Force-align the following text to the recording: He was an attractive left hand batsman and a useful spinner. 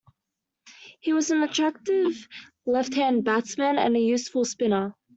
He 0.99 1.13
was 1.13 1.29
an 1.29 1.43
attractive 1.43 2.27
left 2.65 2.95
hand 2.95 3.23
batsman 3.23 3.77
and 3.77 3.95
a 3.95 3.99
useful 3.99 4.45
spinner. 4.45 4.95